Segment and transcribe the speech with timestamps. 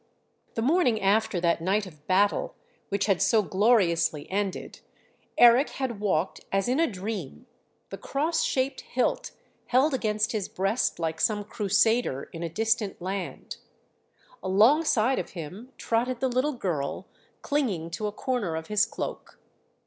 [0.55, 2.55] The morning after that night of battle
[2.89, 4.79] which had so gloriously ended,
[5.37, 7.45] Eric had walked as in a dream,
[7.91, 9.29] the cross shaped hilt
[9.67, 13.57] held against his breast like some crusader in a distant land.
[14.41, 17.05] Alongside of him trotted the little girl
[17.43, 19.37] clinging to a corner of his cloak.